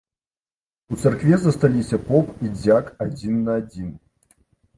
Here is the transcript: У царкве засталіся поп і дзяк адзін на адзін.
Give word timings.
У 0.95 0.97
царкве 1.03 1.37
засталіся 1.43 1.99
поп 2.07 2.33
і 2.49 2.49
дзяк 2.57 2.85
адзін 3.07 3.35
на 3.45 3.61
адзін. 3.63 3.95